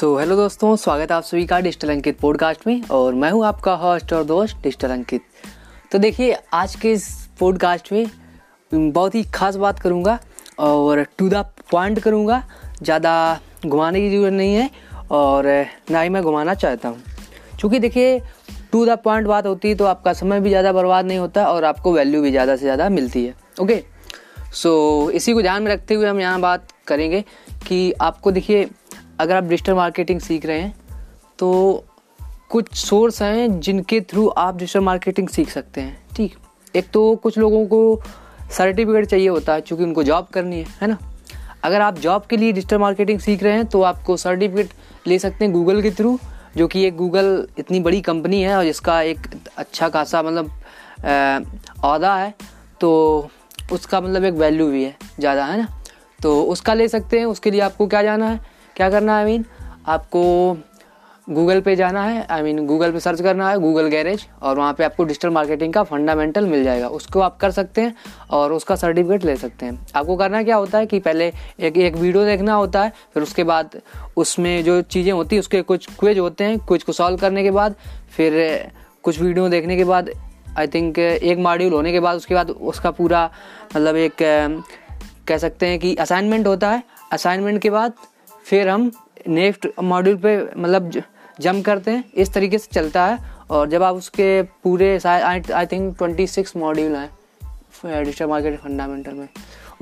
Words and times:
सो 0.00 0.12
so, 0.12 0.20
hello 0.20 0.36
दोस्तों 0.36 0.76
स्वागत 0.76 1.10
है 1.10 1.16
आप 1.16 1.22
सभी 1.22 1.44
का 1.46 1.58
डिजिटल 1.60 1.90
अंकित 1.90 2.18
पॉडकास्ट 2.18 2.66
में 2.66 2.82
और 2.90 3.14
मैं 3.14 3.30
हूँ 3.30 3.44
आपका 3.46 3.72
होस्ट 3.76 4.12
और 4.12 4.22
दोस्त 4.24 4.56
डिजिटल 4.62 4.90
अंकित 4.90 5.22
तो 5.92 5.98
देखिए 5.98 6.36
आज 6.52 6.74
के 6.74 6.92
इस 6.92 7.08
पॉडकास्ट 7.40 7.92
में 7.92 8.06
बहुत 8.72 9.14
ही 9.14 9.22
खास 9.34 9.56
बात 9.56 9.78
करूँगा 9.78 10.18
और 10.58 11.02
टू 11.18 11.28
द 11.28 11.44
पॉइंट 11.72 11.98
करूँगा। 12.00 12.42
ज़्यादा 12.82 13.12
घुमाने 13.66 14.00
की 14.00 14.10
ज़रूरत 14.10 14.32
नहीं 14.32 14.54
है 14.54 14.70
और 15.10 15.46
ना 15.90 16.00
ही 16.00 16.08
मैं 16.08 16.22
घुमाना 16.22 16.54
चाहता 16.54 16.88
हूँ। 16.88 17.02
क्योंकि 17.58 17.78
देखिए 17.78 18.18
टू 18.72 18.84
द 18.86 18.98
पॉइंट 19.04 19.26
बात 19.26 19.46
होती 19.46 19.68
है 19.68 19.74
तो 19.74 19.84
आपका 19.84 20.12
समय 20.14 20.40
भी 20.40 20.48
ज़्यादा 20.48 20.72
बर्बाद 20.72 21.06
नहीं 21.06 21.18
होता 21.18 21.46
और 21.46 21.64
आपको 21.64 21.92
वैल्यू 21.92 22.22
भी 22.22 22.30
ज़्यादा 22.30 22.56
से 22.56 22.62
ज़्यादा 22.62 22.88
मिलती 22.88 23.24
है। 23.26 23.34
ओके 23.62 23.82
सो 24.54 24.70
so, 25.04 25.14
इसी 25.14 25.32
को 25.32 25.42
ध्यान 25.42 25.62
में 25.62 25.72
रखते 25.72 25.94
हुए 25.94 26.06
हम 26.08 26.20
यहाँ 26.20 26.40
बात 26.40 26.68
करेंगे 26.86 27.24
कि 27.66 27.92
आपको 28.00 28.30
देखिए 28.32 28.68
अगर 29.20 29.36
आप 29.36 29.44
डिजिटल 29.44 29.74
मार्केटिंग 29.74 30.20
सीख 30.20 30.46
रहे 30.46 30.60
हैं 30.60 30.74
तो 31.38 31.84
कुछ 32.50 32.74
सोर्स 32.74 33.20
हैं 33.22 33.60
जिनके 33.60 34.00
थ्रू 34.00 34.26
आप 34.28 34.56
डिजिटल 34.56 34.80
मार्केटिंग 34.80 35.28
सीख 35.28 35.50
सकते 35.50 35.80
हैं, 35.80 35.96
ठीक? 36.16 36.36
एक 36.74 36.88
तो 36.92 37.14
कुछ 37.16 37.38
लोगों 37.38 37.64
को 37.66 38.00
सर्टिफिकेट 38.56 39.06
चाहिए 39.06 39.28
होता 39.28 39.54
है, 39.54 39.60
चूँकि 39.60 39.84
उनको 39.84 40.02
जॉब 40.02 40.26
करनी 40.26 40.58
है 40.58 40.66
है 40.82 40.88
ना? 40.88 40.98
अगर 41.64 41.80
आप 41.80 41.98
जॉब 41.98 42.22
के 42.30 42.36
लिए 42.36 42.52
डिजिटल 42.52 42.78
मार्केटिंग 42.78 43.18
सीख 43.20 43.42
रहे 43.42 43.52
हैं 43.52 43.66
तो 43.66 43.82
आपको 43.82 44.16
सर्टिफिकेट 44.16 44.70
ले 45.06 45.18
सकते 45.18 45.44
हैं 45.44 45.52
गूगल 45.54 45.82
के 45.82 45.90
थ्रू 45.90 46.18
जो 46.56 46.66
कि 46.68 46.84
एक 46.84 46.96
गूगल 46.96 47.46
इतनी 47.58 47.80
बड़ी 47.80 48.00
कंपनी 48.00 48.42
है 48.42 48.56
और 48.56 48.64
जिसका 48.64 49.00
एक 49.02 49.18
अच्छा 49.56 49.88
खासा 49.88 50.22
मतलब 50.22 50.50
अहदा 51.00 52.14
है 52.16 52.34
तो 52.80 52.90
उसका 53.72 54.00
मतलब 54.00 54.24
एक 54.24 54.34
वैल्यू 54.34 54.66
भी 54.66 54.84
है, 54.84 54.96
ज़्यादा, 55.18 55.44
है 55.44 55.58
ना? 55.58 55.68
तो 56.22 56.42
उसका 56.42 56.74
ले 56.74 56.88
सकते 56.88 57.18
हैं, 57.18 57.26
उसके 57.26 57.50
लिए 57.50 57.60
आपको 57.60 57.86
क्या 57.86 58.02
जाना 58.02 58.28
है? 58.28 58.49
क्या 58.80 58.88
करना 58.90 59.12
है 59.12 59.24
आई 59.24 59.32
मीन 59.32 59.44
आपको 59.88 60.20
गूगल 61.28 61.60
पे 61.60 61.74
जाना 61.76 62.02
है 62.02 62.24
आई 62.30 62.42
मीन 62.42 62.64
गूगल 62.66 62.92
पे 62.92 63.00
सर्च 63.00 63.20
करना 63.22 63.48
है 63.50 63.58
गूगल 63.60 63.86
गैरेज 63.88 64.26
और 64.42 64.58
वहाँ 64.58 64.72
पे 64.74 64.84
आपको 64.84 65.04
डिजिटल 65.04 65.30
मार्केटिंग 65.30 65.72
का 65.72 65.82
फंडामेंटल 65.82 66.46
मिल 66.46 66.62
जाएगा। 66.64 66.88
उसको 66.88 67.20
आप 67.20 67.36
कर 67.36 67.50
सकते 67.50 67.80
हैं 67.80 67.94
और 68.30 68.52
उसका 68.52 68.76
सर्टिफिकेट 68.76 69.24
ले 69.24 69.36
सकते 69.36 69.66
हैं। 69.66 69.86
आपको 69.96 70.16
करना 70.16 70.42
क्या 70.42 70.56
होता 70.56 70.78
है 70.78 70.86
कि 70.86 70.98
पहले 70.98 71.26
एक 71.60 71.76
एक 71.76 71.96
वीडियो 71.96 72.24
देखना 72.24 72.54
होता 72.54 72.82
है, 72.82 72.92
फिर 73.14 73.22
उसके 73.22 73.44
बाद 73.44 73.80
उसमें 74.16 74.64
जो 74.64 74.80
चीज़ें 74.82 75.12
होती 75.12 75.36
हैं, 75.36 75.40
उसके 75.40 75.62
कुछ 75.62 75.88
क्विज 76.00 76.18
होते 76.18 76.44
हैं 76.44 76.58
क्विज 76.58 76.82
को 76.82 76.92
सॉल्व 76.92 77.16
करने 77.18 77.42
के 77.42 77.50
बाद, 77.50 77.74
फिर 78.10 78.72
कुछ 79.02 79.20
वीडियो 79.20 79.48
देखने 79.48 79.76
के 79.76 79.84
बाद 79.84 80.10
आई 80.58 80.66
थिंक 80.66 80.98
एक 80.98 81.38
मॉड्यूल 81.38 81.72
होने 81.72 81.92
के 81.92 82.00
बाद, 82.00 82.16
उसके 82.16 82.34
बाद 82.34 82.50
उसका 82.50 82.90
पूरा 82.92 83.28
मतलब 83.76 83.96
एक, 83.96 84.16
कह 85.28 85.38
सकते 85.38 85.66
हैं 85.66 85.78
कि 85.78 85.94
असाइनमेंट 85.96 86.46
होता 86.46 86.70
है। 86.70 86.82
असाइनमेंट 87.12 87.60
के 87.62 87.70
बाद 87.70 87.92
फिर 88.50 88.68
हम 88.68 88.90
नेक्स्ट 89.28 89.66
मॉड्यूल 89.82 90.16
पे 90.16 90.36
मतलब 90.56 90.90
जम 91.40 91.60
करते 91.62 91.90
हैं। 91.90 92.04
इस 92.14 92.32
तरीके 92.34 92.58
से 92.58 92.68
चलता 92.72 93.04
है 93.06 93.18
और 93.50 93.68
जब 93.70 93.82
आप 93.82 93.96
उसके 93.96 94.42
पूरे 94.64 94.98
I 95.06 95.66
think 95.66 95.96
twenty 95.98 96.26
six 96.26 96.56
module 96.56 96.96
हैं 96.96 97.10
डिजिटल 97.84 98.26
मार्केट 98.26 98.58
फंडामेंटल 98.60 99.12
में। 99.12 99.28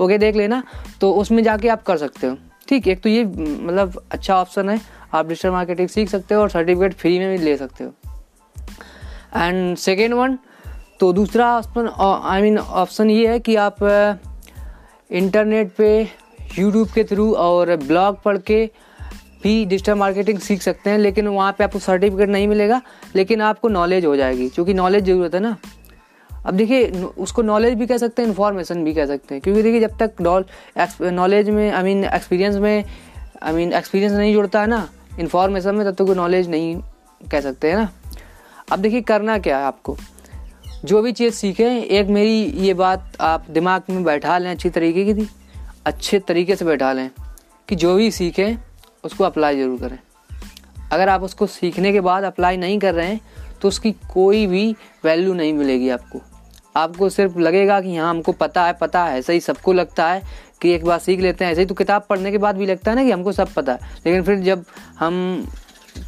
ओके 0.01 0.17
देख 0.17 0.35
लेना। 0.35 0.63
तो 1.01 1.11
उसमें 1.13 1.43
जाके 1.43 1.69
आप 1.69 1.83
कर 1.83 1.97
सकते 1.97 2.27
हो। 2.27 2.37
ठीक, 2.67 2.87
एक 2.87 3.01
तो 3.01 3.09
ये 3.09 3.23
मतलब 3.23 4.01
अच्छा 4.11 4.35
ऑप्शन 4.35 4.69
है। 4.69 4.79
आप 5.13 5.27
डिजिटल 5.27 5.49
मार्केटिंग 5.49 5.87
सीख 5.89 6.09
सकते 6.09 6.35
हो 6.35 6.41
और 6.41 6.49
सर्टिफिकेट 6.49 6.93
फ्री 6.93 7.17
में 7.19 7.29
भी 7.31 7.37
ले 7.45 7.57
सकते 7.57 7.83
हो। 7.83 7.93
एंड 9.35 9.77
सेकेंड 9.77 10.13
वन 10.13 10.37
तो 10.99 11.11
दूसरा 11.13 11.57
ऑप्शन 11.57 11.87
आई 12.23 12.41
मीन 12.41 12.57
ऑप्शन 12.57 13.09
ये 13.09 13.27
है 13.27 13.39
कि 13.39 13.55
आप 13.57 13.83
इंटरनेट 15.11 15.71
पे 15.71 16.07
यूट्यूब 16.57 16.87
के 16.87 17.03
थ्रू 17.03 17.33
और 17.35 17.75
ब्लॉग 17.77 18.21
पढ़ 18.21 18.37
के 18.39 18.65
भी 19.43 19.65
डिजिटल 19.65 19.93
मार्केटिंग 19.93 20.39
सीख 20.39 20.61
सकते 20.61 20.89
हैं, 20.89 20.97
लेकिन 20.97 21.27
वहाँ 21.27 21.51
पे 21.51 21.63
आपको 21.63 21.79
सर्टिफिकेट 21.79 22.29
नहीं 22.29 22.47
मिलेगा, 22.47 22.81
लेकिन 23.15 23.41
आपको 23.41 23.67
नॉलेज 23.69 24.05
हो 24.05 24.15
जाएगी, 24.15 24.49
क्योंकि 24.49 24.73
नॉलेज 24.73 25.05
ज़रूरत 25.05 25.35
है 25.35 25.39
ना। 25.39 25.55
अब 26.45 26.53
देखिए 26.53 26.89
उसको 27.17 27.41
नॉलेज 27.41 27.73
भी 27.73 27.85
कह 27.87 27.97
सकते 27.97 28.21
हैं 28.21 28.29
इन्फॉर्मेशन 28.29 28.83
भी 28.83 28.93
कह 28.93 29.05
सकते 29.05 29.35
हैं, 29.35 29.41
क्योंकि 29.41 29.63
देखिए 29.63 29.79
जब 29.79 29.97
तक 29.97 31.01
नॉलेज 31.03 31.49
में 31.49 31.71
आई 31.71 31.83
मीन 31.83 32.03
एक्सपीरियंस 32.05 32.55
में 32.55 32.83
आई 33.43 33.53
मीन 33.53 33.73
एक्सपीरियंस 33.73 34.13
नहीं 34.13 34.33
जुड़ता 34.33 34.61
है 34.61 34.67
ना 34.67 34.87
इन्फॉर्मेशन 35.19 35.75
में, 35.75 35.85
तब 35.85 35.93
तक 35.93 36.07
तो 36.07 36.13
नॉलेज 36.15 36.49
नहीं 36.49 36.75
कह 37.21 37.41
सकते 37.41 37.69
हैं 37.69 37.77
ना। 37.77 37.89
अब 38.71 38.79
देखिए 38.79 39.01
करना 39.03 39.37
क्या 39.37 39.57
है 39.57 39.63
आपको। 39.63 39.97
जो 40.85 41.01
भी 41.01 41.11
चीज़ 41.11 41.33
सीखें, 41.33 41.83
एक 41.83 42.07
मेरी 42.07 42.43
ये 42.65 42.73
बात 42.75 43.17
आप 43.21 43.45
दिमाग 43.49 43.83
में 43.89 44.03
बैठा 44.03 44.37
लें 44.37 44.49
अच्छी 44.51 44.69
तरीके 44.69 45.05
की 45.05 45.13
थी 45.13 45.27
अच्छे 45.85 46.19
तरीके 46.19 46.55
से 46.55 46.65
बैठा 46.65 46.91
लें 46.93 47.09
कि 47.69 47.75
जो 47.75 47.95
भी 47.95 48.09
सीखें, 48.11 48.57
उसको 49.03 49.23
अप्लाई 49.23 49.57
ज़रूर 49.57 49.79
करें। 49.79 49.97
अगर 50.91 51.09
आप 51.09 51.23
उसको 51.23 51.47
सीखने 51.47 51.91
के 51.91 52.01
बाद 52.01 52.23
अप्लाई 52.23 52.57
नहीं 52.57 52.79
कर 52.79 52.93
रहे 52.93 53.07
हैं 53.07 53.21
तो 53.61 53.67
उसकी 53.67 53.91
कोई 54.13 54.45
भी 54.47 54.75
वैल्यू 55.03 55.33
नहीं 55.33 55.53
मिलेगी 55.53 55.89
आपको। 55.89 56.21
आपको 56.75 57.09
सिर्फ़ 57.09 57.37
लगेगा 57.39 57.79
कि 57.81 57.95
हाँ 57.95 58.09
हमको 58.09 58.31
पता 58.31 58.65
है 58.65 58.73
पता 58.73 59.03
है, 59.05 59.17
ऐसा 59.19 59.33
ही 59.33 59.39
सबको 59.39 59.73
लगता 59.73 60.07
है 60.07 60.21
कि 60.61 60.71
एक 60.71 60.85
बार 60.85 60.99
सीख 60.99 61.19
लेते 61.19 61.45
हैं। 61.45 61.51
ऐसे 61.51 61.61
ही 61.61 61.67
तो 61.67 61.75
किताब 61.75 62.05
पढ़ने 62.09 62.31
के 62.31 62.37
बाद 62.37 62.57
भी 62.57 62.65
लगता 62.65 62.91
है 62.91 62.95
ना 62.95 63.03
कि 63.03 63.11
हमको 63.11 63.31
सब 63.31 63.53
पता 63.53 63.73
है। 63.73 63.79
लेकिन 64.05 64.23
फिर 64.23 64.39
जब 64.39 64.63
हम 64.99 65.47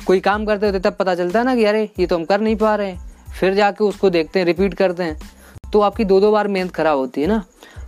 कोई 0.08 0.20
काम 0.20 0.46
करते 0.46 0.66
होते 0.66 0.80
तब 0.80 0.96
पता 0.96 1.16
चलता 1.16 1.40
है 1.40 1.46
ना 1.46 1.56
कि 1.56 1.66
अरे, 1.66 1.90
ये 2.00 2.08
तो 2.08 2.16
हम 2.16 2.26
कर 2.26 2.42
नहीं 2.42 2.56
पा 2.56 2.76
रहे 2.76 2.92
हैं। 2.92 3.32
फिर 3.40 3.54
जाके 3.54 3.84
उसको 3.84 4.10
देखते 4.10 4.40
हैं 4.40 4.46
रिपीट 4.46 4.74
करते 4.74 5.04
हैं। 5.04 5.18
तो 5.74 5.80
आपकी 5.82 6.06
दो 6.06 6.20
दो 6.20 6.32
बार 6.32 6.48
मेहनत 6.48 6.72
खराब 6.72 6.98
होती 6.98 7.22
है 7.22 7.28
ना। 7.28 7.44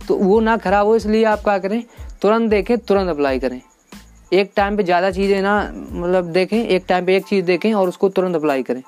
तो 0.08 0.16
वो 0.16 0.40
ना 0.40 0.56
खराब 0.56 0.86
हो, 0.86 0.96
इसलिए 0.96 1.24
आप 1.24 1.40
क्या 1.40 1.58
करें? 1.58 1.82
तुरंत 2.22 2.50
देखें, 2.50 2.76
तुरंत 2.78 3.10
अप्लाई 3.10 3.38
करें। 3.38 3.60
एक 4.32 4.52
टाइम 4.56 4.76
पे 4.76 4.82
ज़्यादा 4.82 5.10
चीज़ें 5.10 5.40
ना 5.42 5.60
मतलब 5.72 6.30
देखें, 6.32 6.58
एक 6.58 6.84
टाइम 6.88 7.06
पे 7.06 7.16
एक 7.16 7.24
चीज़ 7.26 7.44
देखें 7.46 7.72
और 7.74 7.88
उसको 7.88 8.08
तुरंत 8.08 8.36
अप्लाई 8.36 8.62
करें। 8.62 8.82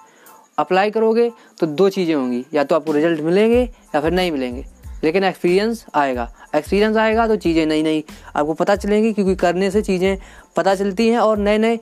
अप्लाई 0.58 0.90
करोगे 0.90 1.30
तो 1.60 1.66
दो 1.68 1.88
चीज़ें 1.88 2.14
होंगी, 2.14 2.44
या 2.54 2.64
तो 2.64 2.74
आपको 2.74 2.92
रिज़ल्ट 2.92 3.20
मिलेंगे 3.20 3.60
या 3.60 4.00
फिर 4.00 4.12
नहीं 4.12 4.32
मिलेंगे। 4.32 4.64
लेकिन 5.04 5.24
एक्सपीरियंस 5.24 5.84
आएगा। 5.94 6.28
एक्सपीरियंस 6.54 6.96
आएगा 6.96 7.26
तो 7.28 7.36
चीज़ें 7.36 7.64
नई 7.66 7.82
नई 7.82 8.04
आपको 8.36 8.54
पता 8.54 8.76
चलेंगी, 8.76 9.12
क्योंकि 9.12 9.34
करने 9.36 9.70
से 9.70 9.82
चीज़ें 9.82 10.16
पता 10.56 10.74
चलती 10.74 11.08
हैं 11.08 11.18
और 11.18 11.38
नए 11.38 11.58
नए 11.58 11.78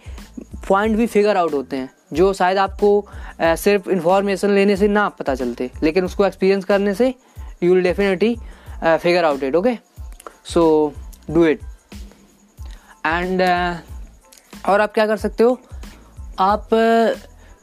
पॉइंट 0.68 0.96
भी 0.96 1.06
फिगर 1.06 1.36
आउट 1.36 1.54
होते 1.54 1.76
हैं, 1.76 1.90
जो 2.12 2.32
शायद 2.32 2.58
आपको 2.58 3.04
सिर्फ़ 3.40 3.88
इंफॉर्मेशन 3.90 4.50
लेने 4.50 4.76
से 4.76 4.88
ना 4.88 5.08
पता 5.10 5.34
चलते। 5.34 5.70
लेकिन 5.82 6.04
उसको 6.04 6.26
एक्सपीरियंस 6.26 6.64
करने 6.64 6.94
से 6.94 7.14
you 7.62 7.74
will 7.74 7.82
definitely 7.82 8.36
figure 8.82 9.24
out 9.24 9.42
it 9.42 9.54
okay 9.56 9.76
so 10.44 10.92
do 11.30 11.44
it 11.44 11.60
and 13.06 13.42
और 14.68 14.80
आप 14.80 14.92
क्या 14.94 15.06
कर 15.06 15.16
सकते 15.16 15.44
हो? 15.44 15.58
आप 16.38 16.68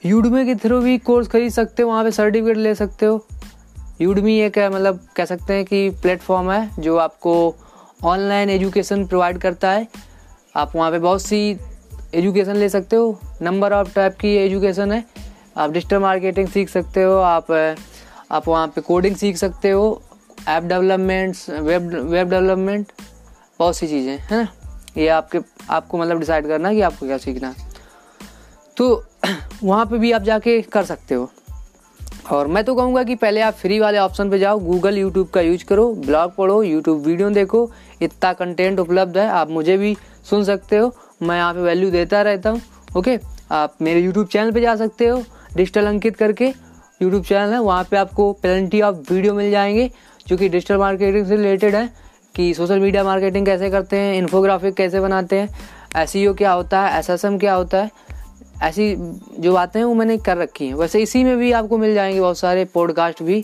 यूडमी 0.06 0.46
के 0.46 0.56
थ्रू 0.56 0.80
भी 0.82 0.98
कोर्स 0.98 1.28
खरीद 1.28 1.52
सकते 1.52 1.84
हो, 1.84 1.90
वहाँ 1.90 2.04
पे 2.04 2.12
सर्टिफिकेट 2.12 2.58
ले 2.58 2.76
सकते 2.76 3.06
हो। 3.06 3.26
यूडमी 4.02 4.38
एक 4.40 4.58
मतलब 4.60 5.00
कह 5.16 5.26
सकते 5.26 5.54
हैं 5.54 5.66
कि 5.66 5.90
प्लेटफॉर्म 5.92 6.52
है 6.52 6.70
जो 6.80 6.98
आपको 6.98 7.56
ऑनलाइन 8.04 8.50
एजुकेशन 8.50 9.06
प्रोवाइड 9.06 9.38
करता 9.38 9.72
है। 9.72 9.88
आप 10.56 10.76
वहाँ 10.76 10.92
पे 10.92 11.00
बहुत 11.00 11.22
सी 11.22 11.60
एजुकेशन 12.16 12.56
ले 12.56 12.70
सकते 12.70 12.96
हो। 12.96 13.20
नंबर 13.42 13.74
ऑफ़ 13.74 13.94
टाइप 13.96 14.16
की 14.18 14.36
एजुकेशन 14.36 14.92
है। 14.92 15.04
आप 15.58 15.72
डिजिटल 15.72 15.98
मार्केटिंग 15.98 16.48
सीख 16.48 16.70
सकते 16.70 17.04
हो, 17.04 17.18
आप 17.18 17.52
आप 18.32 18.48
वहाँ 18.48 18.68
पे 18.68 18.82
कोडिंग 18.82 19.16
सीख 19.16 19.38
सकते 19.38 19.70
हो। 19.70 20.02
App 20.48 20.64
developments, 20.64 21.50
web 21.50 21.88
web 22.12 22.30
development, 22.30 22.92
बहुत 23.60 23.78
सी 23.78 23.88
चीज़ें, 23.88 24.18
है 24.18 24.44
ना? 24.44 24.48
ये 24.98 25.08
आपके, 25.08 25.40
आपको 25.70 25.98
मतलब 25.98 26.20
डिसाइड 26.20 26.48
करना 26.48 26.70
है 26.70 26.76
कि 26.76 26.82
आपको 26.82 27.06
क्या 27.06 27.18
सीखना 27.18 27.48
है। 27.48 27.70
तो 28.78 29.04
वहाँ 29.64 29.86
पे 29.86 29.98
भी 29.98 30.12
आप 30.12 30.22
जाके 30.22 30.62
कर 30.62 30.84
सकते 30.84 31.16
हो। 31.16 31.30
और 32.32 32.48
मैं 32.48 32.64
तो 32.64 32.76
कहूँगा 32.76 33.04
कि 33.04 33.16
पहले 33.16 33.42
आप 33.42 33.54
फ्री 33.54 33.80
वाले 33.80 33.98
ऑप्शन 33.98 34.30
पे 34.30 34.40
जाओ 34.40 34.60
गूगल 34.60 34.98
यूट्यूब 34.98 35.28
का 35.28 35.42
यूज़ 35.42 35.66
करो 35.66 35.92
ब्लॉग 35.96 36.36
पढ़ो 36.36 36.62
यूट्यूब 36.64 37.02
वीडियो 37.02 37.30
देखो, 37.30 37.72
इतना 38.02 38.34
कंटेंट 38.34 38.80
उपलब्ध 38.80 39.18
है, 39.18 39.28
आप 39.28 39.50
मुझे 39.50 39.78
भी 39.78 39.96
सुन 40.30 40.44
सकते 40.44 40.78
हो, 40.78 40.94
मैं 41.24 41.38
यहाँ 41.38 41.54
पे 41.54 41.62
वैल्यू 41.62 41.92
देता 41.92 42.22
रहता 42.22 42.50
हूँ 42.50 42.62
ओके 42.98 43.20
आप 43.52 43.76
मेरे 43.82 44.02
यूट्यूब 44.02 44.28
चैनल 44.28 44.52
पे 44.52 44.62
जा 44.62 44.76
सकते 44.76 45.08
हो 45.08 45.24
डिजिटल 45.56 45.88
अंकित 45.88 46.16
करके 46.18 46.46
यूट्यूब 47.02 47.24
चैनल 47.24 47.54
है, 47.54 47.60
वहाँ 47.60 47.84
पे 47.84 47.98
आपको 47.98 48.32
प्लेंटी 48.34 48.82
ऑफ़ 48.82 49.14
वीडियो 49.14 49.34
मिल 49.34 49.52
जाएँगे 49.52 49.90
जो 50.28 50.38
कि 50.38 50.50
डिजिटल 50.50 50.78
मार्केटिंग 50.78 51.26
से 51.26 51.36
रिलेटेड 51.36 51.76
है 51.76 51.90
कि 52.36 52.54
सोशल 52.54 52.80
मीडिया 52.80 53.04
मार्केटिंग 53.04 53.46
कैसे 53.46 53.70
करते 53.70 53.98
हैं 53.98 54.16
इन्फोग्राफिक 54.16 54.74
कैसे 54.74 55.00
बनाते 55.00 55.40
हैं 55.40 55.50
एस 55.98 56.14
e 56.16 56.38
क्या 56.38 56.52
होता 56.52 56.82
है 56.82 57.00
एसएसएम 57.00 57.38
क्या 57.38 57.54
होता 57.54 57.78
है, 57.78 57.90
ऐसी 58.64 58.96
जो 59.40 59.54
बातें 59.54 59.80
हैं 59.80 59.86
वो 59.86 59.94
मैंने 59.94 60.18
कर 60.18 60.38
रखी 60.38 60.68
हैं। 60.68 60.74
वैसे 60.74 61.00
इसी 61.00 61.24
में 61.24 61.38
भी 61.38 61.52
आपको 61.52 61.78
मिल 61.78 61.94
जाएँगे 61.94 62.20
बहुत 62.22 62.38
सारे 62.38 62.66
पॉडकास्ट 62.66 63.24
भी, 63.24 63.44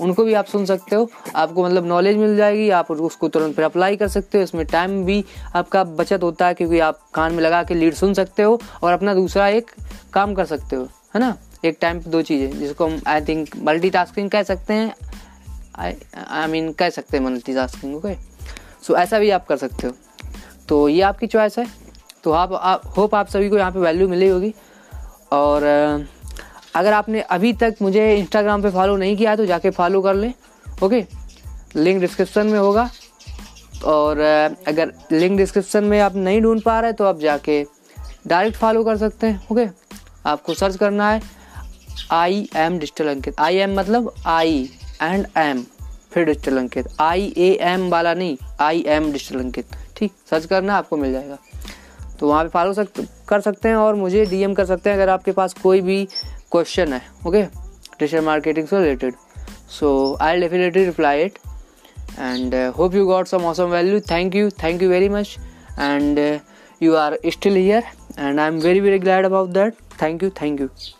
उनको 0.00 0.24
भी 0.24 0.34
आप 0.34 0.46
सुन 0.46 0.64
सकते 0.64 0.96
हो। 0.96 1.08
आपको 1.36 1.64
मतलब 1.64 1.86
नॉलेज 1.86 2.16
मिल 2.16 2.36
जाएगी, 2.36 2.68
आप 2.70 2.90
उसको 2.90 3.28
तुरंत 3.28 3.54
फिर 3.56 3.64
अप्लाई 3.64 3.96
कर 3.96 4.08
सकते 4.08 4.38
हो। 4.38 4.44
इसमें 4.44 4.64
टाइम 4.66 5.04
भी 5.04 5.24
आपका 5.54 5.84
बचत 5.84 6.22
होता 6.22 6.46
है, 6.46 6.54
क्योंकि 6.54 6.78
आप 6.80 7.00
कान 7.14 7.32
में 7.32 7.42
लगा 7.42 7.62
के 7.62 7.74
लीड 7.74 7.94
सुन 7.94 8.14
सकते 8.14 8.42
हो 8.42 8.60
और 8.82 8.92
अपना 8.92 9.14
दूसरा 9.14 9.48
एक 9.48 9.70
काम 10.12 10.34
कर 10.34 10.44
सकते 10.44 10.76
हो, 10.76 10.88
है 11.14 11.20
ना? 11.20 11.34
एक 11.64 11.78
टाइम 11.80 12.00
दो 12.00 12.22
चीज़ें, 12.22 12.58
जिसको 12.58 12.86
हम 12.86 13.00
आई 13.06 13.20
थिंक 13.20 13.48
मल्टी 13.64 13.90
कह 13.90 14.42
सकते 14.42 14.74
हैं 14.74 14.94
आई 15.78 15.94
आई 16.28 16.46
मीन 16.46 16.72
कह 16.72 16.90
सकते 16.90 17.16
हैं 17.16 17.24
मल्टी 17.24 17.54
टास्किंग 17.54 17.94
ओके 17.96 18.14
सो 18.86 18.96
ऐसा 18.96 19.18
भी 19.18 19.30
आप 19.30 19.46
कर 19.46 19.56
सकते 19.56 19.86
हो। 19.86 19.92
तो 20.68 20.88
ये 20.88 21.00
आपकी 21.02 21.26
चॉइस 21.26 21.58
है। 21.58 21.66
तो 22.24 22.30
आप, 22.32 22.52
आप 22.52 22.82
होप 22.96 23.14
आप 23.14 23.28
सभी 23.28 23.48
को 23.48 23.58
यहाँ 23.58 23.70
पे 23.72 23.78
वैल्यू 23.78 24.08
मिली 24.08 24.28
होगी। 24.28 24.54
और 25.32 25.62
अगर 26.74 26.92
आपने 26.92 27.20
अभी 27.20 27.52
तक 27.52 27.76
मुझे 27.82 28.14
इंस्टाग्राम 28.16 28.62
पे 28.62 28.70
फॉलो 28.70 28.96
नहीं 28.96 29.16
किया 29.16 29.30
है 29.30 29.36
तो 29.36 29.46
जाके 29.46 29.70
फॉलो 29.70 30.00
कर 30.02 30.14
लें 30.14 30.32
ओके 30.84 31.04
लिंक 31.76 32.00
डिस्क्रिप्शन 32.00 32.46
में 32.46 32.58
होगा। 32.58 32.88
और 33.84 34.20
अगर 34.68 34.92
लिंक 35.12 35.36
डिस्क्रिप्शन 35.38 35.84
में 35.84 35.98
आप 36.00 36.16
नहीं 36.16 36.40
ढूंढ 36.42 36.62
पा 36.62 36.78
रहे 36.80 36.92
तो 36.92 37.04
आप 37.04 37.18
जाके 37.20 37.62
डायरेक्ट 38.26 38.56
फॉलो 38.58 38.84
कर 38.84 38.96
सकते 38.96 39.26
हैं 39.26 39.46
ओके 39.52 39.66
आपको 40.26 40.54
सर्च 40.54 40.76
करना 40.76 41.10
है। 41.10 41.20
I 42.12 42.48
am 42.56 42.78
digital 42.78 43.08
Ankit. 43.08 43.40
I 43.40 43.56
am 43.56 43.78
मतलब 43.78 44.12
आई 44.26 44.68
एंड 45.02 45.26
एम 45.36 45.64
फिर 46.12 46.24
digital 46.24 46.58
Ankit. 46.58 46.88
I 47.00 47.32
A 47.36 47.50
M 47.60 47.88
वाला 47.90 48.14
नहीं 48.14 48.36
आई 48.60 48.84
एम 48.86 49.12
डिजिटल 49.12 49.40
अंकित। 49.40 49.76
ठीक 49.96 50.12
सर्च 50.30 50.46
करना 50.46 50.74
आपको 50.74 50.96
मिल 50.96 51.12
जाएगा। 51.12 51.38
तो 52.20 52.28
वहाँ 52.28 52.44
पे 52.44 52.48
फॉलो 52.48 52.72
सक, 52.72 52.88
कर 53.28 53.40
सकते 53.40 53.68
हैं 53.68 53.76
और 53.76 53.94
मुझे 53.94 54.24
डीएम 54.26 54.54
कर 54.54 54.64
सकते 54.64 54.90
हैं 54.90 54.96
अगर 54.96 55.08
आपके 55.08 55.32
पास 55.32 55.54
कोई 55.62 55.80
भी 55.80 56.04
क्वेश्चन 56.52 56.92
है 56.92 57.02
ओके 57.26 57.42
डिजिटल 57.42 58.24
मार्केटिंग 58.24 58.68
से 58.68 58.78
related 58.78 59.14
so 59.80 60.16
I 60.20 60.40
definitely 60.40 60.84
reply 60.84 61.22
it 61.22 61.38
and 62.24 62.54
hope 62.76 62.94
you 62.94 63.06
got 63.08 63.28
some 63.30 63.46
awesome 63.48 63.72
value 63.72 64.02
thank 64.10 64.36
you 64.40 64.50
thank 64.62 64.84
you 64.84 64.90
very 64.92 65.10
much 65.16 65.32
and 65.86 66.18
uh, 66.18 66.38
you 66.80 67.00
are 67.04 67.32
still 67.38 67.64
here 67.64 67.82
and 68.18 68.44
i'm 68.44 68.62
very 68.62 68.80
very 68.80 69.02
glad 69.08 69.32
about 69.32 69.56
that 69.58 69.82
thank 70.02 70.24
you 70.26 70.36
thank 70.42 70.64
you 70.64 70.95